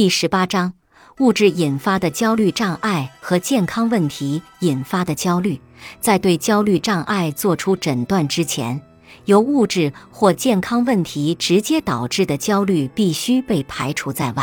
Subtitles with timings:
[0.00, 0.72] 第十八章：
[1.18, 5.60] 物质引发的焦虑障碍和健康问题引发的焦虑。
[6.00, 8.80] 在对焦虑障碍做出诊断之前，
[9.26, 14.42] 由物质或健康问题直接导致的焦虑必须被排除在外。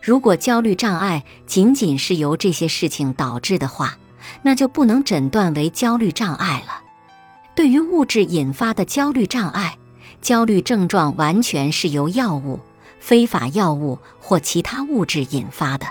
[0.00, 3.98] 如果焦虑障碍仅仅是由这些事情导致的话，
[4.40, 6.80] 那就不能诊断为焦虑障碍了。
[7.54, 9.76] 对于物质引发的焦虑障碍，
[10.22, 12.58] 焦虑症状完全是由药物、
[13.02, 15.84] 非法药物或其他物质引发的。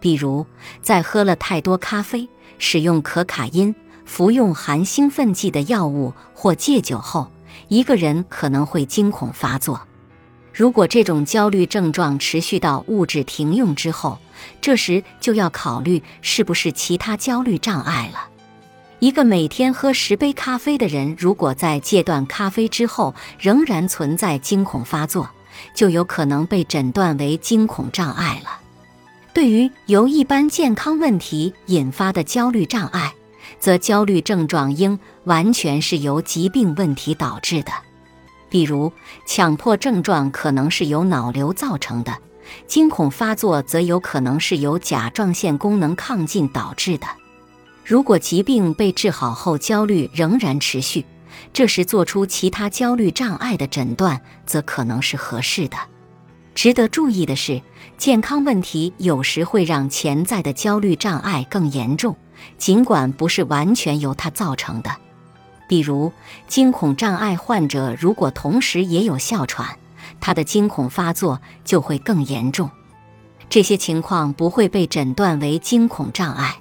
[0.00, 0.44] 比如，
[0.82, 2.28] 在喝了太多咖啡、
[2.58, 3.72] 使用可卡因、
[4.04, 7.30] 服用含兴奋剂的药物或戒酒后，
[7.68, 9.80] 一个人可能会惊恐发作。
[10.52, 14.18] 如果这种焦虑症状持续到物质停用之后，
[14.60, 18.28] 这时就要考虑是不是其他焦虑障碍了。
[18.98, 25.30] 一个每天喝十杯咖啡的人，如果在戒断咖啡之后仍然存在惊恐发作，
[25.74, 28.60] 就有可能被诊断为惊恐障碍了。
[29.34, 33.14] 对于由一般健康问题引发的焦虑障碍，
[33.58, 37.72] 则焦虑症状应完全是由疾病问题导致的。
[38.50, 38.92] 比如，
[39.26, 42.14] 强迫症状可能是由脑瘤造成的，
[42.66, 47.06] 惊恐发作则有可能是由甲状腺功能亢进导致的。
[47.82, 51.06] 如果疾病被治好后，焦虑仍然持续，
[51.52, 55.76] 这时做出其他焦虑障碍的诊断则可能是合适的。
[56.54, 57.62] 值得注意的是，
[57.96, 62.16] 健康问题有时会让潜在的焦虑障碍更严重，
[62.58, 64.90] 尽管不是完全由它造成的。
[65.66, 66.12] 比如，
[66.46, 69.78] 惊恐障碍患者如果同时也有哮喘，
[70.20, 72.70] 他的惊恐发作就会更严重。
[73.48, 76.56] 这些情况不会被诊断为惊恐障碍。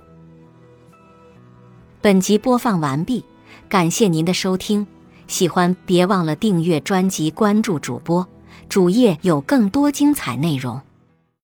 [1.99, 3.25] 本集播放完毕，
[3.69, 4.85] 感谢您的收听。
[5.27, 8.27] 喜欢别忘了订阅专辑、关注主播，
[8.67, 10.81] 主页有更多精彩内容。